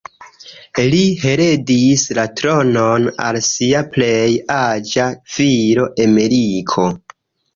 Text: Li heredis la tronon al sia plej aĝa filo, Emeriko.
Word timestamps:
Li 0.93 1.01
heredis 1.23 2.05
la 2.19 2.23
tronon 2.39 3.05
al 3.27 3.37
sia 3.47 3.83
plej 3.97 4.31
aĝa 4.55 5.05
filo, 5.35 5.85
Emeriko. 6.07 6.87